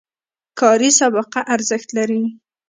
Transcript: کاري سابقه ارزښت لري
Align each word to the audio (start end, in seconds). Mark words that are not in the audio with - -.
کاري 0.59 0.89
سابقه 0.99 1.39
ارزښت 1.55 1.89
لري 1.97 2.21